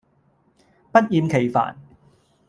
[0.91, 1.75] 不厭其煩